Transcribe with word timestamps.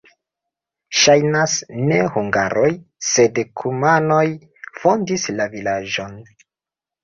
Ŝajnas, 1.01 1.57
ne 1.91 1.99
hungaroj, 2.15 2.71
sed 3.11 3.39
kumanoj 3.63 4.27
fondis 4.83 5.31
la 5.41 5.51
vilaĝon. 5.57 6.21